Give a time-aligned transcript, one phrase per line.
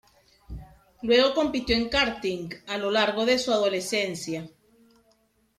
[1.03, 4.49] Luego compitió en karting a lo largo de su adolescencia.